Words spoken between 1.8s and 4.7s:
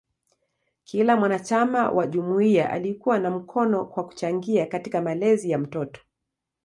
wa jumuiya alikuwa na mkono kwa kuchangia